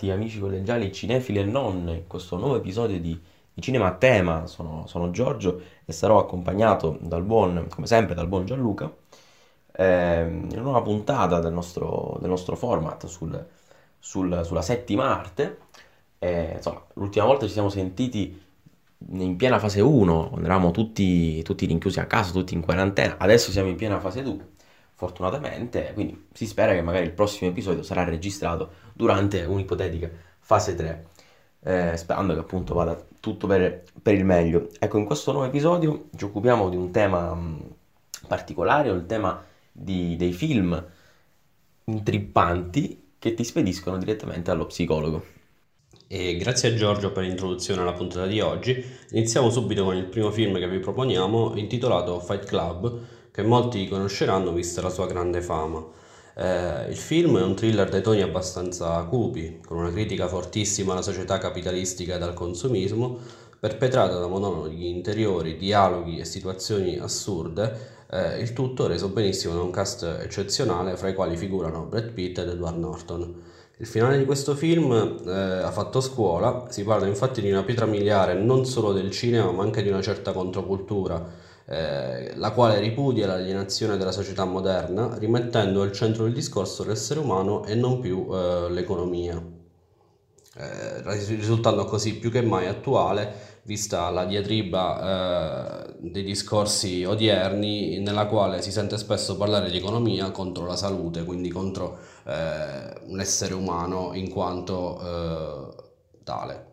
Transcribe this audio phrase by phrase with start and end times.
[0.00, 3.18] bentornati amici collegiali, cinefili e non, in questo nuovo episodio di,
[3.52, 4.46] di Cinema a Tema.
[4.46, 8.90] Sono, sono Giorgio e sarò accompagnato dal buon, come sempre, dal buon Gianluca
[9.72, 13.46] eh, in una nuova puntata del nostro, del nostro format sul,
[13.98, 15.58] sul, sulla settima arte.
[16.18, 18.48] Eh, insomma, l'ultima volta ci siamo sentiti
[19.12, 23.50] in piena fase 1, quando eravamo tutti, tutti rinchiusi a casa, tutti in quarantena, adesso
[23.50, 24.58] siamo in piena fase 2
[25.00, 30.10] fortunatamente, quindi si spera che magari il prossimo episodio sarà registrato durante un'ipotetica
[30.40, 31.06] fase 3,
[31.60, 34.68] eh, sperando che appunto vada tutto per, per, il meglio.
[34.78, 37.76] Ecco, in questo nuovo episodio ci occupiamo di un tema mh,
[38.26, 40.86] particolare, il tema di, dei film
[41.84, 45.24] intrippanti che ti spediscono direttamente allo psicologo.
[46.08, 48.84] E grazie a Giorgio per l'introduzione alla puntata di oggi.
[49.12, 54.52] Iniziamo subito con il primo film che vi proponiamo, intitolato Fight Club che molti conosceranno
[54.52, 55.84] vista la sua grande fama.
[56.34, 61.02] Eh, il film è un thriller dai toni abbastanza cupi, con una critica fortissima alla
[61.02, 63.18] società capitalistica e al consumismo,
[63.58, 69.70] perpetrata da monologhi interiori, dialoghi e situazioni assurde, eh, il tutto reso benissimo da un
[69.70, 73.42] cast eccezionale fra i quali figurano Brad Pitt ed Edward Norton.
[73.76, 74.92] Il finale di questo film
[75.26, 79.50] eh, ha fatto scuola, si parla infatti di una pietra miliare non solo del cinema
[79.52, 85.82] ma anche di una certa controcultura eh, la quale ripudia l'alienazione della società moderna, rimettendo
[85.82, 89.40] al centro del discorso l'essere umano e non più eh, l'economia,
[90.56, 98.26] eh, risultando così più che mai attuale vista la diatriba eh, dei discorsi odierni nella
[98.26, 103.54] quale si sente spesso parlare di economia contro la salute, quindi contro eh, un essere
[103.54, 105.78] umano in quanto
[106.24, 106.69] tale.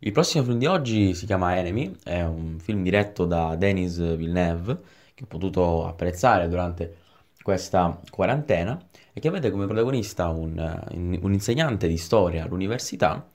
[0.00, 4.78] Il prossimo film di oggi si chiama Enemy, è un film diretto da Denis Villeneuve,
[5.14, 6.96] che ho potuto apprezzare durante
[7.42, 8.78] questa quarantena
[9.14, 10.58] e che vede come protagonista un,
[10.92, 13.26] un insegnante di storia all'università,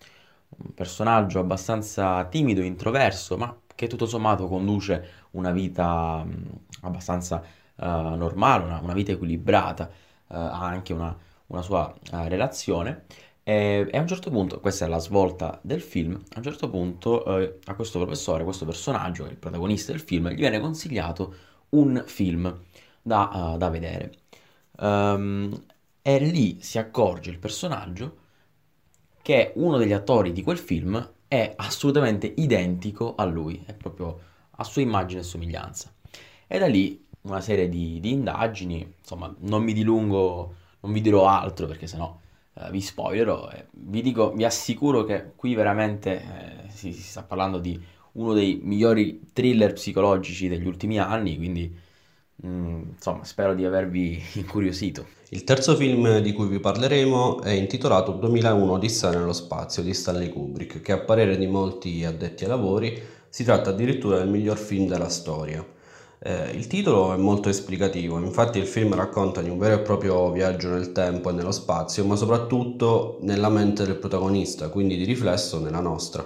[0.50, 6.23] un personaggio abbastanza timido e introverso, ma che tutto sommato conduce una vita
[6.81, 7.41] abbastanza
[7.75, 9.85] uh, normale, una, una, vita equilibrata,
[10.27, 11.17] uh, ha anche una,
[11.47, 13.05] una sua uh, relazione
[13.44, 16.69] e, e, a un certo punto, questa è la svolta del film, a un certo
[16.69, 21.34] punto eh, a questo professore, a questo personaggio, il protagonista del film, gli viene consigliato
[21.69, 22.59] un film
[23.01, 24.13] da, uh, da vedere.
[24.78, 25.63] Um,
[26.01, 28.18] e lì si accorge il personaggio
[29.22, 34.19] che uno degli attori di quel film è assolutamente identico a lui, è proprio
[34.51, 35.94] a sua immagine e somiglianza.
[36.47, 41.28] E da lì una serie di, di indagini, insomma, non mi dilungo, non vi dirò
[41.28, 42.19] altro perché sennò
[42.53, 47.23] Uh, vi spoilerò, eh, vi dico, vi assicuro che qui veramente eh, si, si, sta
[47.23, 47.79] parlando di
[48.13, 51.73] uno dei migliori thriller psicologici degli ultimi anni, quindi
[52.35, 55.19] mh, mm, insomma spero di avervi incuriosito.
[55.29, 60.28] Il terzo film di cui vi parleremo è intitolato 2001 Odissea nello spazio di Stanley
[60.28, 64.88] Kubrick, che a parere di molti addetti ai lavori si tratta addirittura del miglior film
[64.88, 65.66] della storia.
[66.23, 70.31] Eh, il titolo è molto esplicativo, infatti il film racconta di un vero e proprio
[70.31, 75.59] viaggio nel tempo e nello spazio, ma soprattutto nella mente del protagonista, quindi di riflesso
[75.59, 76.23] nella nostra.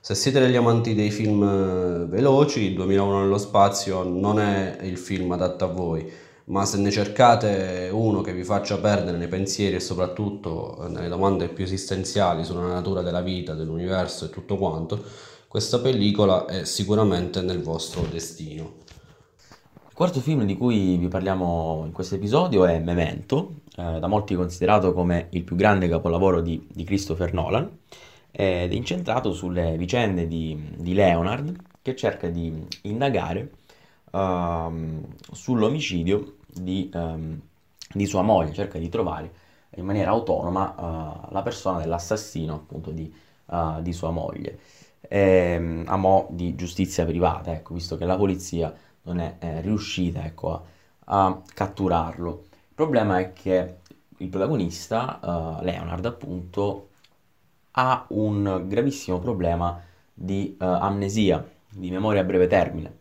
[0.00, 5.32] Se siete degli amanti dei film eh, veloci, 2001 nello spazio non è il film
[5.32, 6.08] adatto a voi,
[6.44, 11.08] ma se ne cercate uno che vi faccia perdere nei pensieri e soprattutto eh, nelle
[11.08, 15.02] domande più esistenziali sulla natura della vita, dell'universo e tutto quanto,
[15.48, 18.83] questa pellicola è sicuramente nel vostro destino.
[19.94, 24.34] Il quarto film di cui vi parliamo in questo episodio è Memento, eh, da molti
[24.34, 27.78] considerato come il più grande capolavoro di, di Christopher Nolan,
[28.32, 33.52] ed è incentrato sulle vicende di, di Leonard che cerca di indagare
[34.10, 35.00] uh,
[35.30, 37.40] sull'omicidio di, um,
[37.92, 39.30] di, sua moglie, cerca di trovare
[39.76, 44.58] in maniera autonoma uh, la persona dell'assassino appunto di, uh, di sua moglie,
[45.06, 50.24] e, a mo' di giustizia privata, ecco, visto che la polizia non è eh, riuscita
[50.24, 52.44] ecco, a, a, catturarlo.
[52.50, 53.76] Il problema è che
[54.18, 55.18] il protagonista,
[55.60, 56.88] uh, Leonard appunto,
[57.72, 59.80] ha un gravissimo problema
[60.12, 62.98] di uh, amnesia, di memoria a breve termine.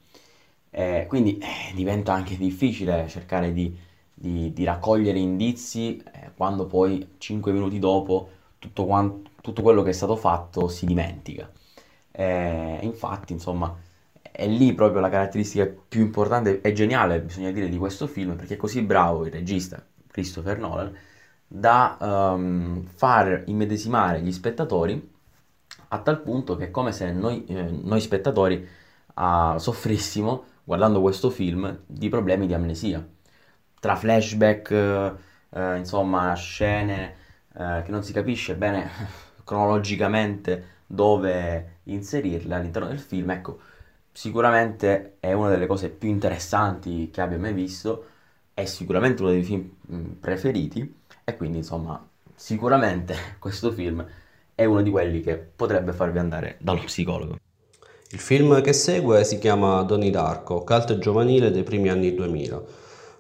[0.75, 3.77] Eh, quindi eh, diventa anche difficile cercare di,
[4.11, 9.91] di, di raccogliere indizi eh, quando poi 5 minuti dopo tutto, quanto, tutto, quello che
[9.91, 11.51] è stato fatto si dimentica.
[12.11, 13.75] Eh, infatti, insomma,
[14.35, 18.56] è lì proprio la caratteristica più importante e geniale, bisogna dire, di questo film, perché
[18.56, 20.95] è così bravo il regista Christopher Nolan
[21.47, 25.12] da um, far immedesimare gli spettatori
[25.89, 28.68] a tal punto che è come se noi, eh, noi spettatori
[29.13, 33.07] uh, soffrissimo guardando questo film di problemi di amnesia.
[33.79, 35.15] Tra flashback,
[35.50, 37.15] uh, insomma, scene
[37.53, 38.89] eh, che non si capisce bene
[39.44, 43.59] cronologicamente dove inserirle all'interno del film, ecco,
[44.13, 48.06] sicuramente è una delle cose più interessanti che abbia mai visto,
[48.54, 52.01] è sicuramente uno dei film mm, preferiti e quindi insomma
[52.36, 54.06] sicuramente questo film
[54.56, 57.38] è uno di quelli che potrebbe farvi andare dallo psicologo.
[58.12, 62.62] Il film che segue si chiama Donnie Darko, cult giovanile dei primi anni 2000.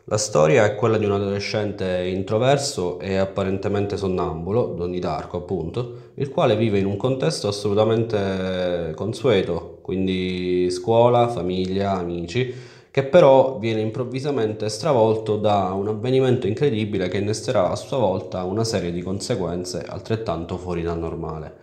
[0.07, 6.29] La storia è quella di un adolescente introverso e apparentemente sonnambulo, Donnie Darko appunto, il
[6.29, 12.53] quale vive in un contesto assolutamente consueto, quindi scuola, famiglia, amici,
[12.91, 18.65] che però viene improvvisamente stravolto da un avvenimento incredibile che innesterà a sua volta una
[18.65, 21.55] serie di conseguenze altrettanto fuori dal normale.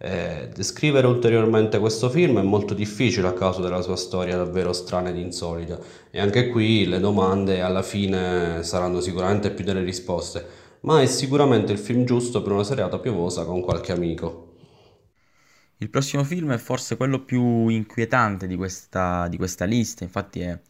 [0.00, 5.08] Eh, descrivere ulteriormente questo film è molto difficile a causa della sua storia davvero strana
[5.08, 5.76] ed insolita
[6.10, 10.46] e anche qui le domande alla fine saranno sicuramente più delle risposte,
[10.82, 14.46] ma è sicuramente il film giusto per una serata piovosa con qualche amico.
[15.78, 20.60] Il prossimo film è forse quello più inquietante di questa, di questa lista, infatti è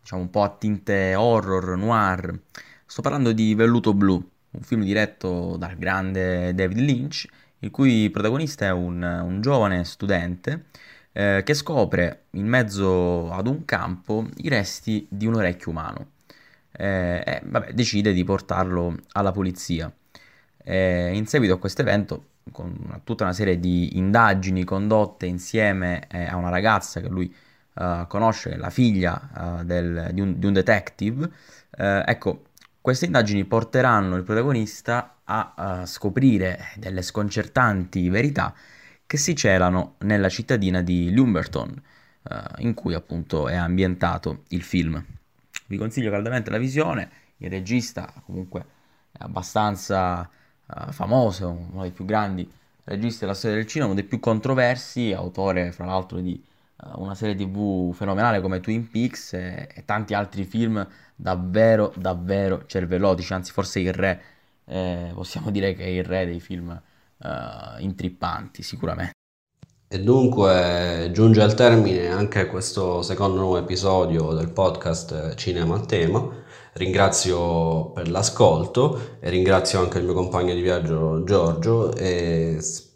[0.00, 2.40] diciamo un po' a tinte horror, noir.
[2.86, 4.14] Sto parlando di Velluto Blu,
[4.50, 7.26] un film diretto dal grande David Lynch,
[7.60, 10.66] il cui protagonista è un, un giovane studente
[11.12, 16.10] eh, che scopre in mezzo ad un campo i resti di un orecchio umano
[16.72, 19.92] eh, e vabbè, decide di portarlo alla polizia.
[20.62, 26.06] Eh, in seguito a questo evento, con una, tutta una serie di indagini condotte insieme
[26.08, 27.34] eh, a una ragazza che lui
[27.74, 31.30] uh, conosce la figlia del, di, un, di, un, detective,
[31.70, 32.44] ecco,
[32.80, 38.54] queste indagini porteranno il protagonista a scoprire delle sconcertanti verità
[39.06, 41.82] che si celano nella cittadina di Lumberton,
[42.58, 45.04] in cui appunto è ambientato il film.
[45.66, 48.64] Vi consiglio caldamente la visione, il regista comunque
[49.12, 50.28] è abbastanza
[50.90, 52.50] famoso, uno dei più grandi
[52.84, 56.42] registi della storia del cinema, uno dei più controversi, autore fra l'altro di
[56.94, 63.32] una serie tv fenomenale come Twin Peaks e, e, tanti altri film davvero, davvero cervellotici,
[63.32, 64.22] anzi forse il re,
[64.64, 69.12] eh, possiamo dire che è il re dei film eh, intrippanti sicuramente.
[69.90, 76.28] E dunque giunge al termine anche questo secondo nuovo episodio del podcast Cinema al Tema.
[76.74, 82.87] Ringrazio per l'ascolto e ringrazio anche il mio compagno di viaggio Giorgio e spero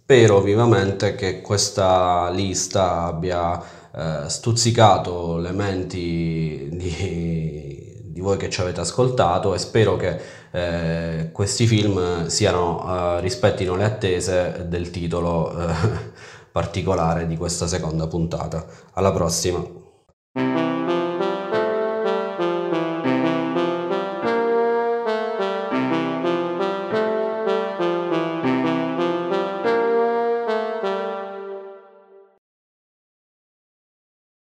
[0.43, 3.59] vivamente che questa lista abbia
[3.95, 10.21] eh, stuzzicato le menti di, di, voi che ci avete ascoltato e spero che
[10.51, 15.73] eh, questi film siano, eh, rispettino le attese del titolo eh,
[16.53, 18.67] particolare di questa seconda puntata.
[18.93, 19.82] Alla prossima!